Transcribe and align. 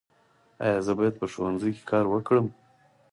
ایا 0.63 0.79
زه 0.85 0.91
باید 0.97 1.15
په 1.21 1.25
ښوونځي 1.31 1.69
کې 1.75 1.83
کار 1.91 2.05
وکړم؟ 2.09 2.47